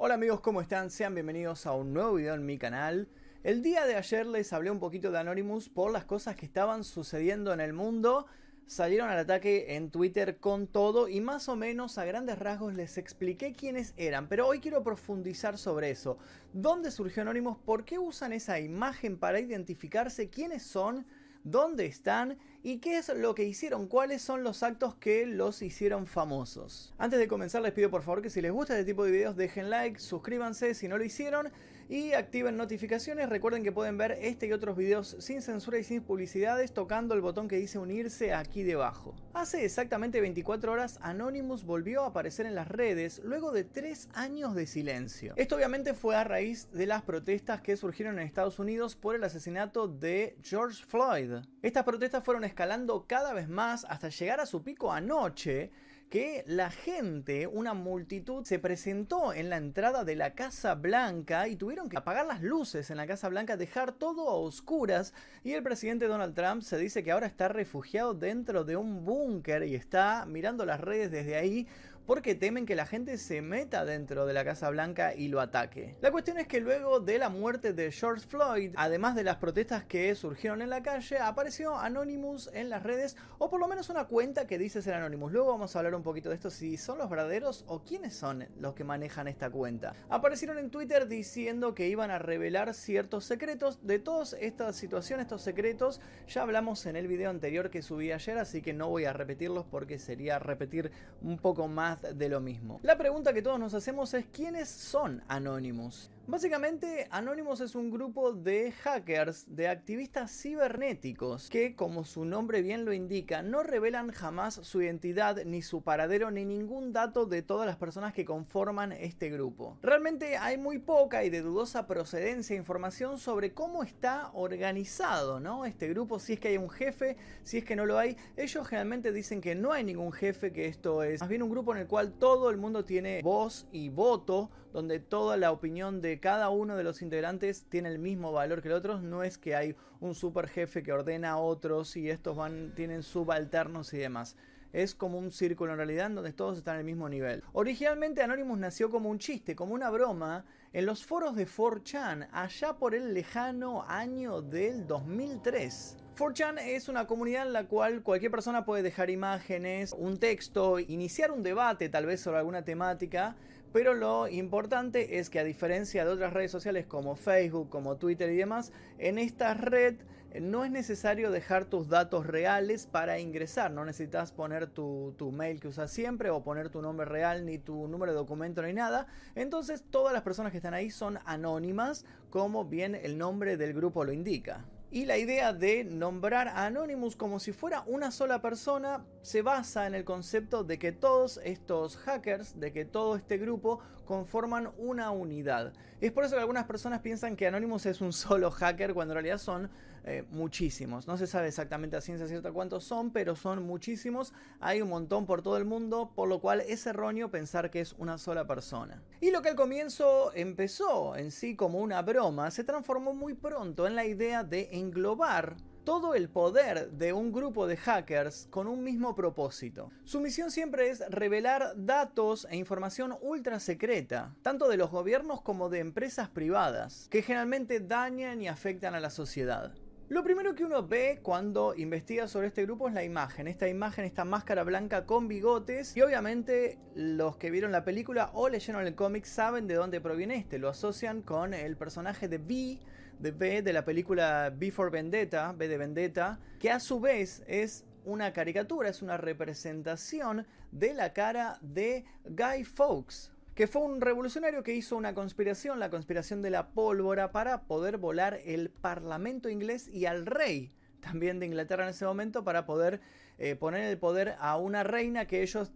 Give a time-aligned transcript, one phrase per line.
[0.00, 0.92] Hola amigos, ¿cómo están?
[0.92, 3.08] Sean bienvenidos a un nuevo video en mi canal.
[3.42, 6.84] El día de ayer les hablé un poquito de Anonymous por las cosas que estaban
[6.84, 8.26] sucediendo en el mundo.
[8.68, 12.96] Salieron al ataque en Twitter con todo y más o menos a grandes rasgos les
[12.96, 16.16] expliqué quiénes eran, pero hoy quiero profundizar sobre eso.
[16.52, 17.58] ¿Dónde surgió Anonymous?
[17.58, 20.30] ¿Por qué usan esa imagen para identificarse?
[20.30, 21.06] ¿Quiénes son?
[21.50, 26.06] Dónde están y qué es lo que hicieron, cuáles son los actos que los hicieron
[26.06, 26.94] famosos.
[26.98, 29.36] Antes de comenzar les pido por favor que si les gusta este tipo de videos
[29.36, 31.50] dejen like, suscríbanse si no lo hicieron
[31.88, 33.28] y activen notificaciones.
[33.28, 37.20] Recuerden que pueden ver este y otros videos sin censura y sin publicidades tocando el
[37.20, 39.14] botón que dice unirse aquí debajo.
[39.32, 44.54] Hace exactamente 24 horas Anonymous volvió a aparecer en las redes luego de 3 años
[44.54, 45.34] de silencio.
[45.36, 49.24] Esto obviamente fue a raíz de las protestas que surgieron en Estados Unidos por el
[49.24, 51.44] asesinato de George Floyd.
[51.62, 55.70] Estas protestas fueron escalando cada vez más hasta llegar a su pico anoche
[56.08, 61.56] que la gente, una multitud, se presentó en la entrada de la Casa Blanca y
[61.56, 65.12] tuvieron que apagar las luces en la Casa Blanca, dejar todo a oscuras
[65.44, 69.64] y el presidente Donald Trump se dice que ahora está refugiado dentro de un búnker
[69.64, 71.66] y está mirando las redes desde ahí
[72.08, 75.94] porque temen que la gente se meta dentro de la Casa Blanca y lo ataque.
[76.00, 79.84] La cuestión es que luego de la muerte de George Floyd, además de las protestas
[79.84, 84.06] que surgieron en la calle, apareció Anonymous en las redes, o por lo menos una
[84.06, 85.32] cuenta que dice ser Anonymous.
[85.32, 88.48] Luego vamos a hablar un poquito de esto, si son los verdaderos o quiénes son
[88.58, 89.92] los que manejan esta cuenta.
[90.08, 93.86] Aparecieron en Twitter diciendo que iban a revelar ciertos secretos.
[93.86, 98.38] De todas estas situaciones, estos secretos, ya hablamos en el video anterior que subí ayer,
[98.38, 102.80] así que no voy a repetirlos porque sería repetir un poco más de lo mismo.
[102.82, 106.10] La pregunta que todos nos hacemos es ¿quiénes son Anonymous?
[106.30, 112.84] Básicamente, Anonymous es un grupo de hackers, de activistas cibernéticos, que, como su nombre bien
[112.84, 117.66] lo indica, no revelan jamás su identidad, ni su paradero, ni ningún dato de todas
[117.66, 119.78] las personas que conforman este grupo.
[119.80, 125.64] Realmente hay muy poca y de dudosa procedencia información sobre cómo está organizado, ¿no?
[125.64, 128.18] Este grupo, si es que hay un jefe, si es que no lo hay.
[128.36, 131.72] Ellos generalmente dicen que no hay ningún jefe, que esto es más bien un grupo
[131.72, 136.20] en el cual todo el mundo tiene voz y voto, donde toda la opinión de
[136.20, 139.00] cada uno de los integrantes tiene el mismo valor que el otro.
[139.00, 143.02] No es que hay un super jefe que ordena a otros y estos van, tienen
[143.02, 144.36] subalternos y demás.
[144.72, 147.42] Es como un círculo en realidad donde todos están al mismo nivel.
[147.52, 152.74] Originalmente Anonymous nació como un chiste, como una broma, en los foros de 4chan, allá
[152.74, 156.07] por el lejano año del 2003.
[156.18, 161.30] 4chan es una comunidad en la cual cualquier persona puede dejar imágenes, un texto, iniciar
[161.30, 163.36] un debate tal vez sobre alguna temática,
[163.72, 168.30] pero lo importante es que a diferencia de otras redes sociales como Facebook, como Twitter
[168.30, 169.94] y demás, en esta red
[170.40, 173.70] no es necesario dejar tus datos reales para ingresar.
[173.70, 177.58] No necesitas poner tu, tu, mail que usas siempre o poner tu nombre real, ni
[177.58, 179.06] tu número de documento, ni nada.
[179.36, 184.02] Entonces todas las personas que están ahí son anónimas, como bien el nombre del grupo
[184.02, 184.64] lo indica.
[184.90, 189.86] Y la idea de nombrar a Anonymous como si fuera una sola persona se basa
[189.86, 195.10] en el concepto de que todos estos hackers, de que todo este grupo conforman una
[195.10, 195.74] unidad.
[196.00, 199.16] Es por eso que algunas personas piensan que Anonymous es un solo hacker cuando en
[199.16, 199.68] realidad son
[200.08, 201.06] eh, muchísimos.
[201.06, 204.32] No se sabe exactamente a ciencia cierta cuántos son, pero son muchísimos.
[204.60, 207.92] Hay un montón por todo el mundo, por lo cual es erróneo pensar que es
[207.98, 209.02] una sola persona.
[209.20, 213.86] Y lo que al comienzo empezó en sí como una broma, se transformó muy pronto
[213.86, 215.56] en la idea de englobar
[215.88, 219.90] todo el poder de un grupo de hackers con un mismo propósito.
[220.04, 225.70] Su misión siempre es revelar datos e información ultra secreta, tanto de los gobiernos como
[225.70, 229.72] de empresas privadas, que generalmente dañan y afectan a la sociedad.
[230.10, 233.46] Lo primero que uno ve cuando investiga sobre este grupo es la imagen.
[233.46, 235.94] Esta imagen, esta máscara blanca con bigotes.
[235.98, 240.36] Y obviamente los que vieron la película o leyeron el cómic saben de dónde proviene
[240.36, 240.58] este.
[240.58, 242.80] Lo asocian con el personaje de V,
[243.18, 247.44] de B de la película B for Vendetta, B de Vendetta, que a su vez
[247.46, 254.00] es una caricatura, es una representación de la cara de Guy Fawkes, que fue un
[254.00, 259.48] revolucionario que hizo una conspiración, la conspiración de la pólvora, para poder volar el parlamento
[259.48, 263.00] inglés y al rey también de Inglaterra en ese momento para poder
[263.36, 265.72] eh, poner el poder a una reina que ellos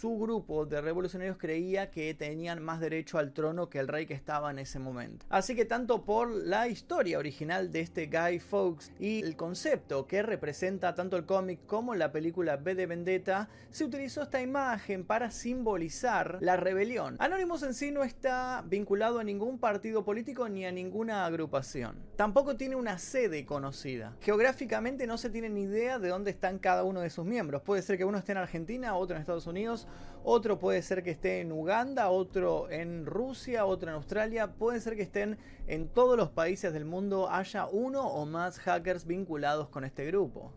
[0.00, 4.14] su grupo de revolucionarios creía que tenían más derecho al trono que el rey que
[4.14, 5.24] estaba en ese momento.
[5.28, 10.22] Así que tanto por la historia original de este Guy Fawkes y el concepto que
[10.22, 15.30] representa tanto el cómic como la película B de Vendetta, se utilizó esta imagen para
[15.30, 17.16] simbolizar la rebelión.
[17.18, 21.96] Anonymous en sí no está vinculado a ningún partido político ni a ninguna agrupación.
[22.16, 24.16] Tampoco tiene una sede conocida.
[24.20, 27.62] Geográficamente no se tiene ni idea de dónde están cada uno de sus miembros.
[27.62, 29.83] Puede ser que uno esté en Argentina, otro en Estados Unidos,
[30.26, 34.96] Otro puede ser que esté en Uganda, otro en Rusia, otro en Australia, puede ser
[34.96, 35.36] que estén
[35.66, 40.50] en todos los países del mundo haya uno o más hackers vinculados con este grupo.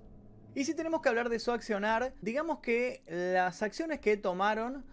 [0.55, 4.85] Y si tenemos que hablar de su accionar, digamos que las acciones que tomaron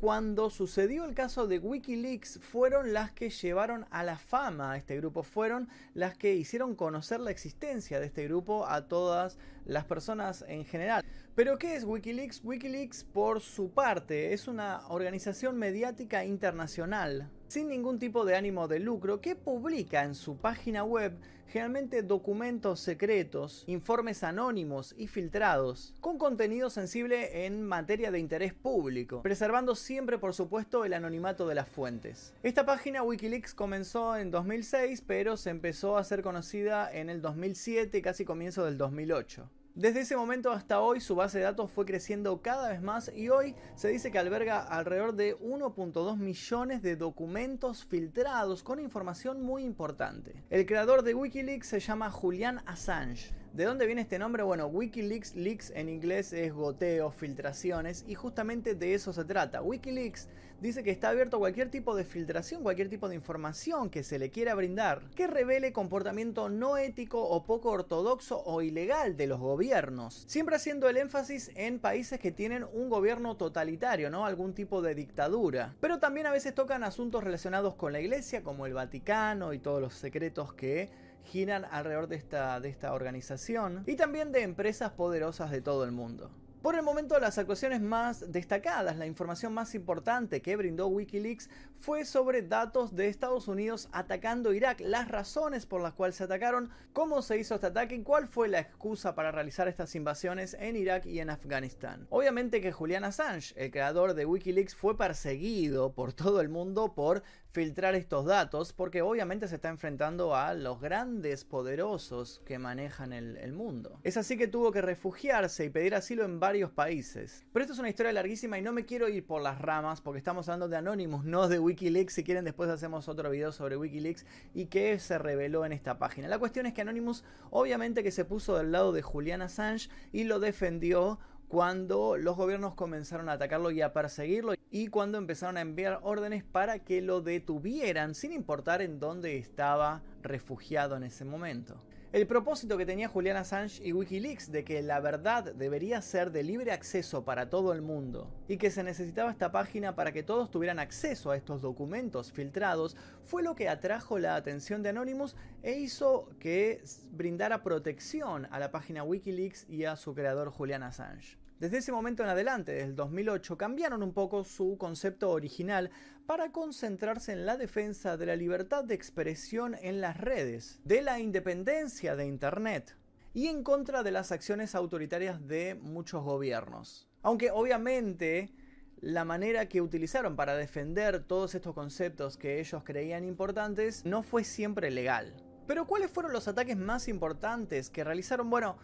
[0.00, 4.96] cuando sucedió el caso de Wikileaks fueron las que llevaron a la fama a este
[4.96, 10.44] grupo, fueron las que hicieron conocer la existencia de este grupo a todas las personas
[10.48, 11.02] en general.
[11.34, 12.42] Pero ¿qué es Wikileaks?
[12.44, 18.80] Wikileaks por su parte es una organización mediática internacional sin ningún tipo de ánimo de
[18.80, 21.16] lucro que publica en su página web
[21.48, 29.22] generalmente documentos secretos, informes anónimos y filtrados, con contenido sensible en materia de interés público,
[29.22, 32.34] preservando siempre por supuesto el anonimato de las fuentes.
[32.42, 38.02] Esta página Wikileaks comenzó en 2006, pero se empezó a ser conocida en el 2007,
[38.02, 39.48] casi comienzo del 2008.
[39.76, 43.28] Desde ese momento hasta hoy su base de datos fue creciendo cada vez más y
[43.28, 49.64] hoy se dice que alberga alrededor de 1.2 millones de documentos filtrados con información muy
[49.64, 50.42] importante.
[50.48, 53.34] El creador de Wikileaks se llama Julian Assange.
[53.56, 54.42] ¿De dónde viene este nombre?
[54.42, 59.62] Bueno, Wikileaks, leaks en inglés es goteo, filtraciones, y justamente de eso se trata.
[59.62, 60.28] Wikileaks
[60.60, 64.18] dice que está abierto a cualquier tipo de filtración, cualquier tipo de información que se
[64.18, 69.40] le quiera brindar, que revele comportamiento no ético o poco ortodoxo o ilegal de los
[69.40, 70.24] gobiernos.
[70.26, 74.26] Siempre haciendo el énfasis en países que tienen un gobierno totalitario, ¿no?
[74.26, 75.74] Algún tipo de dictadura.
[75.80, 79.80] Pero también a veces tocan asuntos relacionados con la iglesia, como el Vaticano y todos
[79.80, 85.50] los secretos que giran alrededor de esta, de esta organización y también de empresas poderosas
[85.50, 86.30] de todo el mundo.
[86.62, 91.48] Por el momento, las actuaciones más destacadas, la información más importante que brindó Wikileaks
[91.80, 96.70] fue sobre datos de Estados Unidos atacando Irak, las razones por las cuales se atacaron,
[96.92, 100.76] cómo se hizo este ataque y cuál fue la excusa para realizar estas invasiones en
[100.76, 102.06] Irak y en Afganistán.
[102.10, 107.22] Obviamente que Julian Assange, el creador de Wikileaks, fue perseguido por todo el mundo por
[107.56, 113.52] filtrar estos datos porque obviamente se está enfrentando a los grandes poderosos que manejan el,
[113.54, 113.98] mundo.
[114.02, 117.46] Es así que tuvo que refugiarse y pedir asilo en varios países.
[117.52, 120.18] Pero esto es una historia larguísima y no me quiero ir por las ramas porque
[120.18, 122.14] estamos hablando de Anonymous, no de Wikileaks.
[122.14, 124.24] Si quieren después hacemos otro video sobre Wikileaks
[124.54, 126.28] y qué se reveló en esta página.
[126.28, 130.24] La cuestión es que Anonymous obviamente que se puso del lado de Julian Assange y
[130.24, 131.18] lo defendió
[131.48, 136.44] cuando los gobiernos comenzaron a atacarlo y a perseguirlo y cuando empezaron a enviar órdenes
[136.44, 141.80] para que lo detuvieran sin importar en dónde estaba refugiado en ese momento.
[142.16, 146.44] El propósito que tenía Julian Assange y Wikileaks de que la verdad debería ser de
[146.44, 150.50] libre acceso para todo el mundo y que se necesitaba esta página para que todos
[150.50, 152.96] tuvieran acceso a estos documentos filtrados
[153.26, 158.70] fue lo que atrajo la atención de Anonymous e hizo que brindara protección a la
[158.70, 161.36] página Wikileaks y a su creador Julian Assange.
[161.58, 165.90] Desde ese momento en adelante, desde el 2008, cambiaron un poco su concepto original
[166.26, 171.18] para concentrarse en la defensa de la libertad de expresión en las redes, de la
[171.18, 172.94] independencia de Internet
[173.32, 177.08] y en contra de las acciones autoritarias de muchos gobiernos.
[177.22, 178.52] Aunque obviamente
[179.00, 184.44] la manera que utilizaron para defender todos estos conceptos que ellos creían importantes no fue
[184.44, 185.34] siempre legal.
[185.66, 188.50] Pero ¿cuáles fueron los ataques más importantes que realizaron?
[188.50, 188.76] Bueno,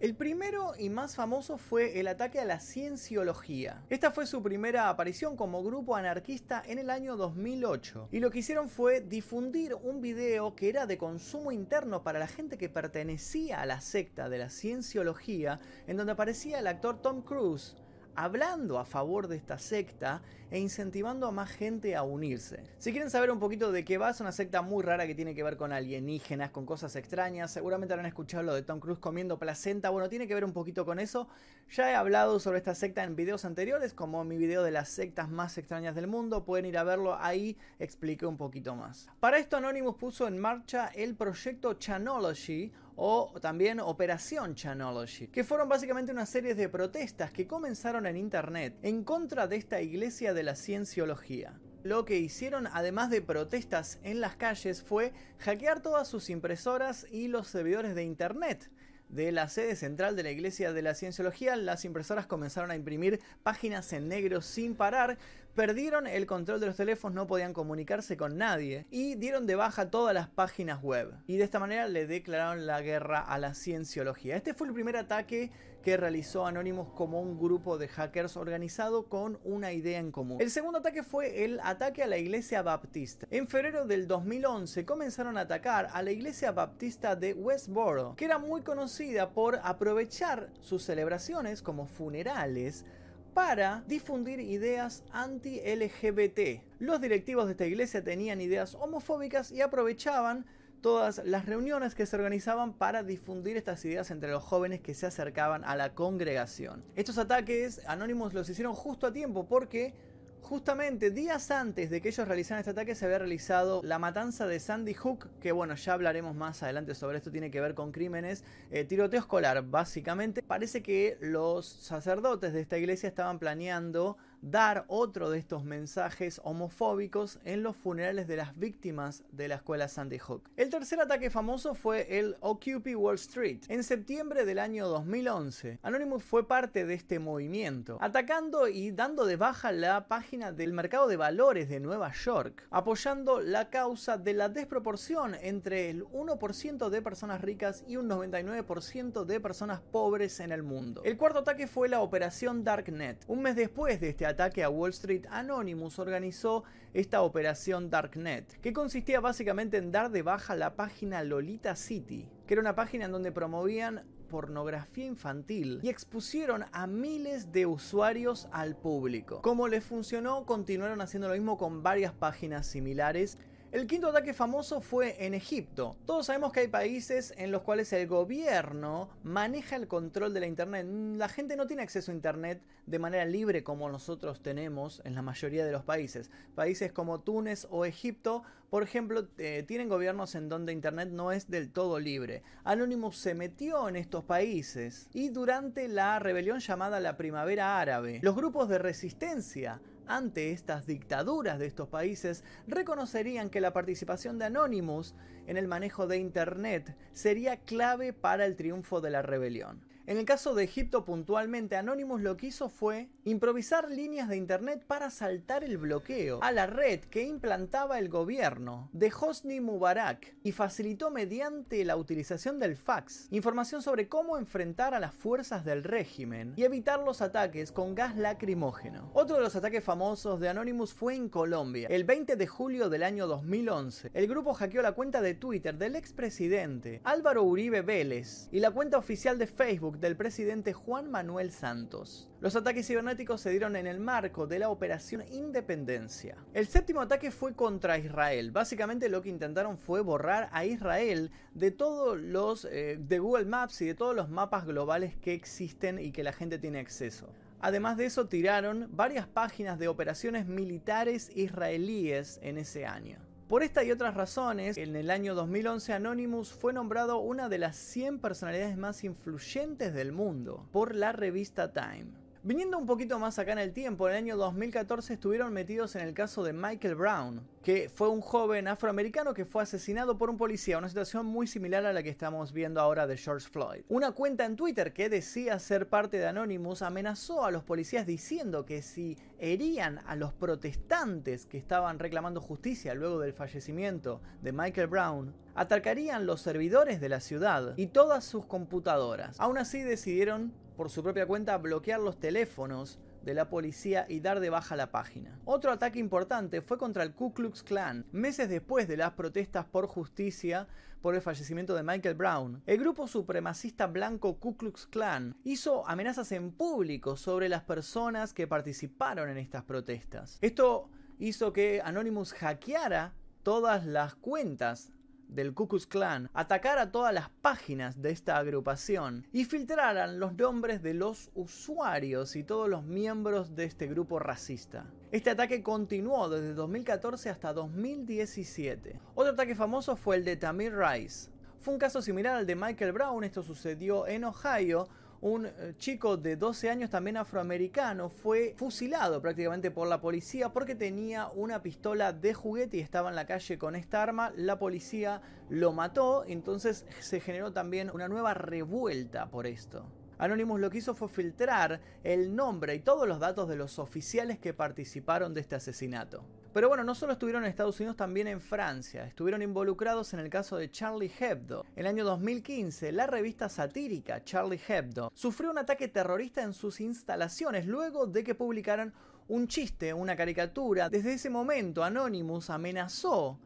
[0.00, 3.82] el primero y más famoso fue el ataque a la cienciología.
[3.90, 8.08] Esta fue su primera aparición como grupo anarquista en el año 2008.
[8.10, 12.28] Y lo que hicieron fue difundir un video que era de consumo interno para la
[12.28, 17.20] gente que pertenecía a la secta de la cienciología, en donde aparecía el actor Tom
[17.20, 17.76] Cruise
[18.24, 22.62] hablando a favor de esta secta e incentivando a más gente a unirse.
[22.76, 25.34] Si quieren saber un poquito de qué va, es una secta muy rara que tiene
[25.34, 27.50] que ver con alienígenas, con cosas extrañas.
[27.50, 29.90] Seguramente habrán escuchado lo de Tom Cruise comiendo placenta.
[29.90, 31.28] Bueno, tiene que ver un poquito con eso.
[31.70, 35.30] Ya he hablado sobre esta secta en videos anteriores, como mi video de las sectas
[35.30, 36.44] más extrañas del mundo.
[36.44, 39.08] Pueden ir a verlo ahí, expliqué un poquito más.
[39.20, 45.70] Para esto Anonymous puso en marcha el proyecto Chanology o también Operación Chanology, que fueron
[45.70, 50.42] básicamente una serie de protestas que comenzaron en internet en contra de esta iglesia de
[50.42, 51.58] la cienciología.
[51.82, 57.28] Lo que hicieron, además de protestas en las calles, fue hackear todas sus impresoras y
[57.28, 58.70] los servidores de internet
[59.10, 63.20] de la sede central de la Iglesia de la Cienciología, las impresoras comenzaron a imprimir
[63.42, 65.18] páginas en negro sin parar,
[65.60, 69.90] perdieron el control de los teléfonos, no podían comunicarse con nadie y dieron de baja
[69.90, 71.12] todas las páginas web.
[71.26, 74.36] Y de esta manera le declararon la guerra a la cienciología.
[74.36, 75.50] Este fue el primer ataque
[75.82, 80.40] que realizó Anonymous como un grupo de hackers organizado con una idea en común.
[80.40, 83.26] El segundo ataque fue el ataque a la iglesia baptista.
[83.30, 88.38] En febrero del 2011 comenzaron a atacar a la iglesia baptista de Westboro, que era
[88.38, 92.86] muy conocida por aprovechar sus celebraciones como funerales
[93.34, 96.62] para difundir ideas anti-LGBT.
[96.78, 100.46] Los directivos de esta iglesia tenían ideas homofóbicas y aprovechaban
[100.80, 105.06] todas las reuniones que se organizaban para difundir estas ideas entre los jóvenes que se
[105.06, 106.84] acercaban a la congregación.
[106.96, 109.94] Estos ataques anónimos los hicieron justo a tiempo porque
[110.42, 114.58] Justamente días antes de que ellos realizaran este ataque se había realizado la matanza de
[114.58, 118.42] Sandy Hook, que bueno, ya hablaremos más adelante sobre esto, tiene que ver con crímenes,
[118.70, 120.42] eh, tiroteo escolar básicamente.
[120.42, 127.38] Parece que los sacerdotes de esta iglesia estaban planeando dar otro de estos mensajes homofóbicos
[127.44, 130.50] en los funerales de las víctimas de la escuela Sandy Hook.
[130.56, 133.60] El tercer ataque famoso fue el Occupy Wall Street.
[133.68, 139.36] En septiembre del año 2011, Anonymous fue parte de este movimiento, atacando y dando de
[139.36, 144.48] baja la página del mercado de valores de Nueva York, apoyando la causa de la
[144.48, 150.62] desproporción entre el 1% de personas ricas y un 99% de personas pobres en el
[150.62, 151.02] mundo.
[151.04, 153.24] El cuarto ataque fue la operación Darknet.
[153.26, 158.72] Un mes después de este ataque a Wall Street, Anonymous organizó esta operación Darknet, que
[158.72, 163.12] consistía básicamente en dar de baja la página Lolita City, que era una página en
[163.12, 169.42] donde promovían pornografía infantil y expusieron a miles de usuarios al público.
[169.42, 173.36] Como les funcionó, continuaron haciendo lo mismo con varias páginas similares
[173.72, 175.96] el quinto ataque famoso fue en Egipto.
[176.04, 180.46] Todos sabemos que hay países en los cuales el gobierno maneja el control de la
[180.46, 180.86] Internet.
[181.16, 185.22] La gente no tiene acceso a Internet de manera libre como nosotros tenemos en la
[185.22, 186.32] mayoría de los países.
[186.56, 191.48] Países como Túnez o Egipto, por ejemplo, eh, tienen gobiernos en donde Internet no es
[191.48, 192.42] del todo libre.
[192.64, 198.34] Anonymous se metió en estos países y durante la rebelión llamada la Primavera Árabe, los
[198.34, 205.14] grupos de resistencia ante estas dictaduras de estos países reconocerían que la participación de Anonymous
[205.46, 209.89] en el manejo de Internet sería clave para el triunfo de la rebelión.
[210.10, 214.82] En el caso de Egipto puntualmente, Anonymous lo que hizo fue improvisar líneas de internet
[214.84, 220.50] para saltar el bloqueo a la red que implantaba el gobierno de Hosni Mubarak y
[220.50, 226.54] facilitó mediante la utilización del fax información sobre cómo enfrentar a las fuerzas del régimen
[226.56, 229.12] y evitar los ataques con gas lacrimógeno.
[229.14, 231.86] Otro de los ataques famosos de Anonymous fue en Colombia.
[231.88, 235.94] El 20 de julio del año 2011, el grupo hackeó la cuenta de Twitter del
[235.94, 242.28] expresidente Álvaro Uribe Vélez y la cuenta oficial de Facebook del presidente Juan Manuel Santos.
[242.40, 246.36] Los ataques cibernéticos se dieron en el marco de la Operación Independencia.
[246.54, 248.50] El séptimo ataque fue contra Israel.
[248.50, 253.82] Básicamente lo que intentaron fue borrar a Israel de todos los eh, de Google Maps
[253.82, 257.32] y de todos los mapas globales que existen y que la gente tiene acceso.
[257.60, 263.29] Además de eso, tiraron varias páginas de operaciones militares israelíes en ese año.
[263.50, 267.74] Por esta y otras razones, en el año 2011 Anonymous fue nombrado una de las
[267.74, 272.19] 100 personalidades más influyentes del mundo por la revista Time.
[272.42, 276.08] Viniendo un poquito más acá en el tiempo, en el año 2014 estuvieron metidos en
[276.08, 280.38] el caso de Michael Brown, que fue un joven afroamericano que fue asesinado por un
[280.38, 283.82] policía, una situación muy similar a la que estamos viendo ahora de George Floyd.
[283.90, 288.64] Una cuenta en Twitter que decía ser parte de Anonymous amenazó a los policías diciendo
[288.64, 294.86] que si herían a los protestantes que estaban reclamando justicia luego del fallecimiento de Michael
[294.86, 299.38] Brown, atacarían los servidores de la ciudad y todas sus computadoras.
[299.38, 304.40] Aún así decidieron por su propia cuenta bloquear los teléfonos de la policía y dar
[304.40, 305.38] de baja la página.
[305.44, 309.86] Otro ataque importante fue contra el Ku Klux Klan, meses después de las protestas por
[309.86, 310.68] justicia
[311.02, 312.62] por el fallecimiento de Michael Brown.
[312.64, 318.46] El grupo supremacista blanco Ku Klux Klan hizo amenazas en público sobre las personas que
[318.46, 320.38] participaron en estas protestas.
[320.40, 324.94] Esto hizo que Anonymous hackeara todas las cuentas
[325.30, 330.82] del Ku Klux Klan atacara todas las páginas de esta agrupación y filtraran los nombres
[330.82, 334.86] de los usuarios y todos los miembros de este grupo racista.
[335.12, 339.00] Este ataque continuó desde 2014 hasta 2017.
[339.14, 341.30] Otro ataque famoso fue el de Tamir Rice.
[341.60, 344.88] Fue un caso similar al de Michael Brown, esto sucedió en Ohio,
[345.22, 350.74] un eh, chico de 12 años también afroamericano fue fusilado prácticamente por la policía porque
[350.74, 354.32] tenía una pistola de juguete y estaba en la calle con esta arma.
[354.36, 359.84] La policía lo mató, entonces se generó también una nueva revuelta por esto.
[360.16, 364.38] Anonymous lo que hizo fue filtrar el nombre y todos los datos de los oficiales
[364.38, 366.24] que participaron de este asesinato.
[366.52, 369.06] Pero bueno, no solo estuvieron en Estados Unidos, también en Francia.
[369.06, 371.64] Estuvieron involucrados en el caso de Charlie Hebdo.
[371.76, 376.80] En el año 2015, la revista satírica Charlie Hebdo sufrió un ataque terrorista en sus
[376.80, 378.92] instalaciones luego de que publicaran
[379.28, 380.90] un chiste, una caricatura.
[380.90, 383.38] Desde ese momento, Anonymous amenazó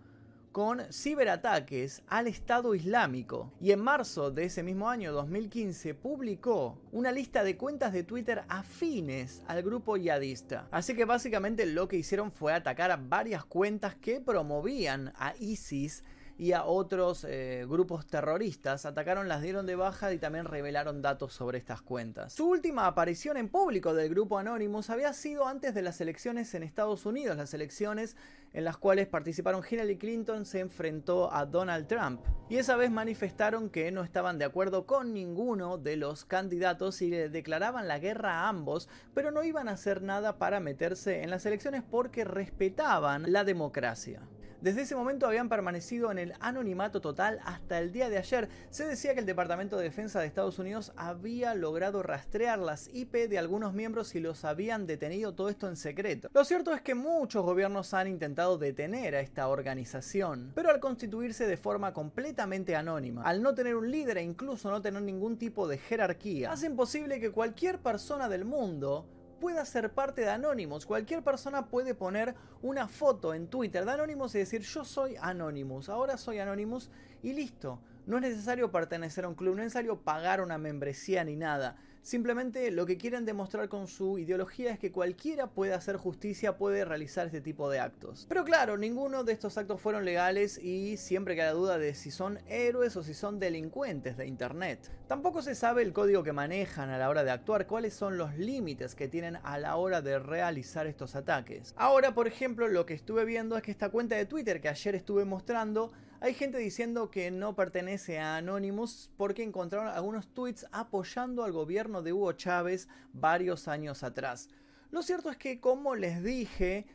[0.54, 7.10] con ciberataques al Estado Islámico y en marzo de ese mismo año 2015 publicó una
[7.10, 10.68] lista de cuentas de Twitter afines al grupo yadista.
[10.70, 16.04] Así que básicamente lo que hicieron fue atacar a varias cuentas que promovían a ISIS
[16.38, 18.86] y a otros eh, grupos terroristas.
[18.86, 22.32] Atacaron, las dieron de baja y también revelaron datos sobre estas cuentas.
[22.32, 26.62] Su última aparición en público del grupo Anonymous había sido antes de las elecciones en
[26.62, 28.16] Estados Unidos, las elecciones
[28.54, 32.20] en las cuales participaron Hillary Clinton se enfrentó a Donald Trump.
[32.48, 37.10] Y esa vez manifestaron que no estaban de acuerdo con ninguno de los candidatos y
[37.10, 41.30] le declaraban la guerra a ambos, pero no iban a hacer nada para meterse en
[41.30, 44.22] las elecciones porque respetaban la democracia.
[44.60, 48.48] Desde ese momento habían permanecido en el anonimato total hasta el día de ayer.
[48.70, 53.28] Se decía que el Departamento de Defensa de Estados Unidos había logrado rastrear las IP
[53.28, 56.28] de algunos miembros y los habían detenido todo esto en secreto.
[56.32, 61.46] Lo cierto es que muchos gobiernos han intentado detener a esta organización, pero al constituirse
[61.46, 65.68] de forma completamente anónima, al no tener un líder e incluso no tener ningún tipo
[65.68, 69.06] de jerarquía, hacen posible que cualquier persona del mundo
[69.44, 70.86] pueda ser parte de Anonymous.
[70.86, 75.90] Cualquier persona puede poner una foto en Twitter de Anonymous y decir yo soy Anonymous,
[75.90, 76.90] ahora soy Anonymous
[77.22, 77.78] y listo.
[78.06, 81.76] No es necesario pertenecer a un club, no es necesario pagar una membresía ni nada.
[82.04, 86.84] Simplemente lo que quieren demostrar con su ideología es que cualquiera puede hacer justicia, puede
[86.84, 88.26] realizar este tipo de actos.
[88.28, 92.40] Pero claro, ninguno de estos actos fueron legales y siempre queda duda de si son
[92.46, 94.92] héroes o si son delincuentes de Internet.
[95.08, 98.36] Tampoco se sabe el código que manejan a la hora de actuar, cuáles son los
[98.36, 101.72] límites que tienen a la hora de realizar estos ataques.
[101.74, 104.94] Ahora, por ejemplo, lo que estuve viendo es que esta cuenta de Twitter que ayer
[104.94, 111.44] estuve mostrando hay gente diciendo que no pertenece a Anonymous porque encontraron algunos tweets apoyando
[111.44, 114.48] al gobierno de Hugo Chávez varios años atrás.
[114.90, 116.86] Lo cierto es que, como les dije,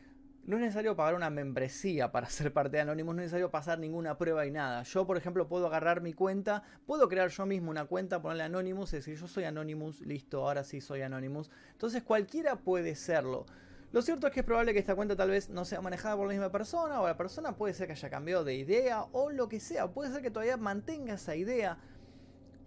[0.44, 3.78] no es necesario pagar una membresía para ser parte de Anonymous, no es necesario pasar
[3.78, 4.82] ninguna prueba y nada.
[4.82, 8.92] Yo, por ejemplo, puedo agarrar mi cuenta, puedo crear yo mismo una cuenta, ponerle Anonymous
[8.92, 11.50] y decir yo soy Anonymous, listo, ahora sí soy Anonymous.
[11.72, 13.46] Entonces cualquiera puede serlo.
[13.92, 16.26] Lo cierto es que es probable que esta cuenta tal vez no sea manejada por
[16.28, 19.48] la misma persona o la persona puede ser que haya cambiado de idea o lo
[19.48, 19.88] que sea.
[19.88, 21.76] Puede ser que todavía mantenga esa idea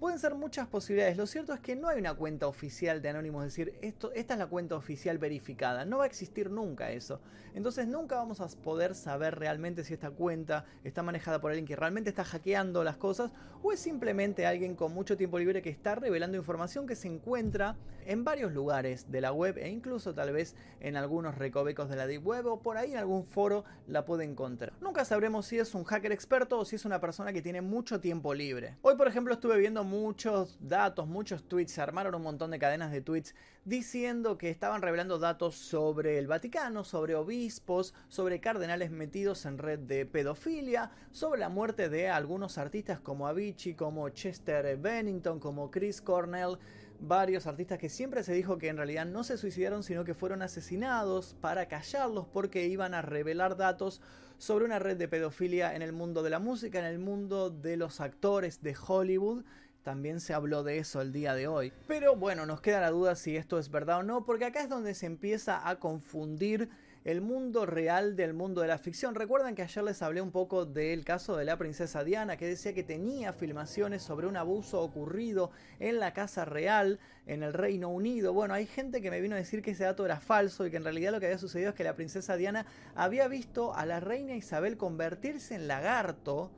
[0.04, 1.16] Pueden ser muchas posibilidades.
[1.16, 4.34] Lo cierto es que no hay una cuenta oficial de Anonymous, es decir, esto, esta
[4.34, 5.86] es la cuenta oficial verificada.
[5.86, 7.22] No va a existir nunca eso.
[7.56, 11.78] Entonces nunca vamos a poder saber realmente si esta cuenta está manejada por alguien que
[11.78, 15.96] realmente está hackeando las cosas o es simplemente alguien con mucho tiempo libre que está
[15.96, 20.56] revelando información que se encuentra en varios lugares de la web e incluso tal vez
[20.82, 24.26] en algunos recovecos de la deep web o por ahí en algún foro la puede
[24.26, 24.74] encontrar.
[24.82, 28.02] Nunca sabremos si es un hacker experto o si es una persona que tiene mucho
[28.02, 28.78] tiempo libre.
[28.82, 32.92] Hoy por ejemplo estuve viendo muchos datos, muchos tweets, se armaron un montón de cadenas
[32.92, 39.46] de tweets diciendo que estaban revelando datos sobre el Vaticano, sobre obispos, sobre cardenales metidos
[39.46, 45.40] en red de pedofilia, sobre la muerte de algunos artistas como Avicii, como Chester Bennington,
[45.40, 46.58] como Chris Cornell,
[47.00, 50.42] varios artistas que siempre se dijo que en realidad no se suicidaron, sino que fueron
[50.42, 54.02] asesinados para callarlos porque iban a revelar datos
[54.40, 57.78] sobre una red de pedofilia en el mundo de la música, en el mundo de
[57.78, 59.46] los actores de Hollywood
[59.84, 61.74] también se habló de eso el día de hoy.
[61.88, 64.70] Pero bueno, nos queda la duda si esto es verdad o no, porque acá es
[64.70, 66.70] donde se empieza a confundir
[67.04, 69.14] el mundo real del mundo de la ficción.
[69.14, 72.74] Recuerdan que ayer les hablé un poco del caso de la princesa Diana, que decía
[72.74, 78.32] que tenía filmaciones sobre un abuso ocurrido en la casa real en el Reino Unido.
[78.32, 80.78] Bueno, hay gente que me vino a decir que ese dato era falso y que
[80.78, 82.66] en realidad lo que había sucedido es que la princesa Diana
[82.96, 86.52] había visto a la reina Isabel convertirse en lagarto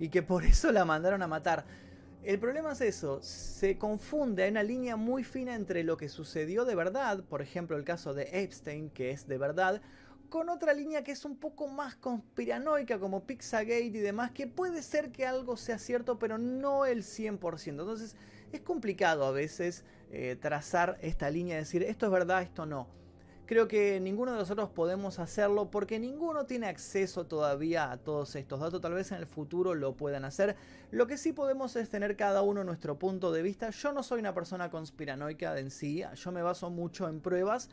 [0.00, 1.64] y que por eso la mandaron a matar.
[2.22, 6.64] El problema es eso, se confunde, hay una línea muy fina entre lo que sucedió
[6.64, 9.82] de verdad, por ejemplo el caso de Epstein, que es de verdad,
[10.28, 14.84] con otra línea que es un poco más conspiranoica, como Pizzagate y demás, que puede
[14.84, 17.82] ser que algo sea cierto, pero no el 100%.
[17.82, 18.14] Entonces
[18.52, 23.01] es complicado a veces eh, trazar esta línea decir esto es verdad, esto no.
[23.52, 28.60] Creo que ninguno de nosotros podemos hacerlo porque ninguno tiene acceso todavía a todos estos
[28.60, 28.80] datos.
[28.80, 30.56] Tal vez en el futuro lo puedan hacer.
[30.90, 33.68] Lo que sí podemos es tener cada uno nuestro punto de vista.
[33.68, 36.02] Yo no soy una persona conspiranoica en sí.
[36.14, 37.68] Yo me baso mucho en pruebas.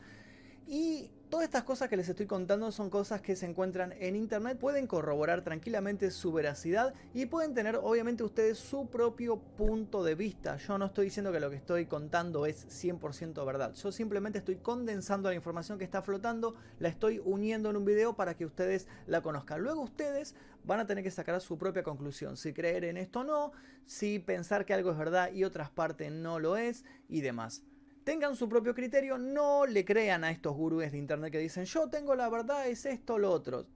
[0.66, 4.58] Y Todas estas cosas que les estoy contando son cosas que se encuentran en internet,
[4.58, 10.56] pueden corroborar tranquilamente su veracidad y pueden tener obviamente ustedes su propio punto de vista.
[10.56, 14.56] Yo no estoy diciendo que lo que estoy contando es 100% verdad, yo simplemente estoy
[14.56, 18.88] condensando la información que está flotando, la estoy uniendo en un video para que ustedes
[19.06, 19.62] la conozcan.
[19.62, 23.24] Luego ustedes van a tener que sacar su propia conclusión, si creer en esto o
[23.24, 23.52] no,
[23.86, 27.62] si pensar que algo es verdad y otras partes no lo es y demás
[28.10, 31.88] tengan su propio criterio, no le crean a estos gurúes de internet que dicen yo
[31.88, 33.68] tengo la verdad, es esto o lo otro.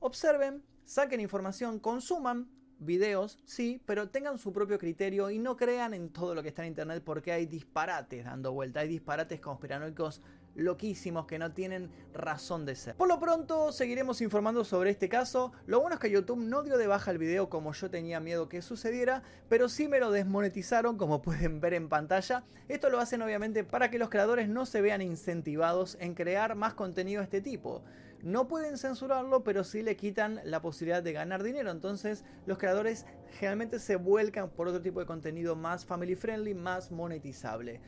[0.00, 2.48] Observen, saquen información, consuman
[2.80, 6.62] videos, sí, pero tengan su propio criterio y no crean en todo lo que está
[6.62, 10.20] en internet porque hay disparates dando vuelta, hay disparates conspiranoicos
[10.60, 12.94] loquísimos que no tienen razón de ser.
[12.94, 15.52] Por lo pronto seguiremos informando sobre este caso.
[15.66, 18.48] Lo bueno es que YouTube no dio de baja el video como yo tenía miedo
[18.48, 22.44] que sucediera, pero sí me lo desmonetizaron como pueden ver en pantalla.
[22.68, 26.74] Esto lo hacen obviamente para que los creadores no se vean incentivados en crear más
[26.74, 27.82] contenido de este tipo.
[28.22, 31.70] No pueden censurarlo, pero sí le quitan la posibilidad de ganar dinero.
[31.70, 33.06] Entonces los creadores
[33.38, 37.80] generalmente se vuelcan por otro tipo de contenido más family friendly, más monetizable.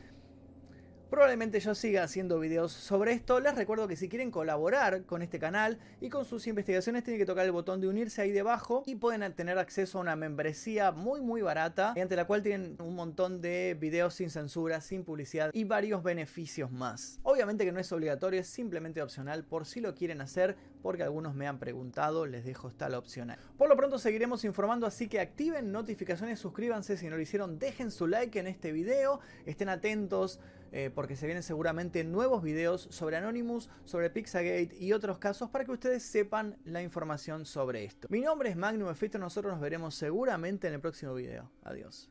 [1.13, 3.39] Probablemente yo siga haciendo videos sobre esto.
[3.39, 7.27] Les recuerdo que si quieren colaborar con este canal y con sus investigaciones tienen que
[7.27, 11.21] tocar el botón de unirse ahí debajo y pueden tener acceso a una membresía muy
[11.21, 15.65] muy barata mediante la cual tienen un montón de videos sin censura, sin publicidad y
[15.65, 17.19] varios beneficios más.
[17.21, 21.35] Obviamente que no es obligatorio, es simplemente opcional por si lo quieren hacer porque algunos
[21.35, 23.37] me han preguntado, les dejo esta la opcional.
[23.55, 27.91] Por lo pronto seguiremos informando, así que activen notificaciones, suscríbanse si no lo hicieron, dejen
[27.91, 30.39] su like en este video, estén atentos
[30.75, 35.65] eh, porque se vienen seguramente nuevos videos sobre Anonymous, sobre Pixagate y otros casos para
[35.65, 38.07] que ustedes sepan la información sobre esto.
[38.09, 41.51] Mi nombre es Magnum Efecto, nosotros nos veremos seguramente en el próximo video.
[41.63, 42.09] Adiós.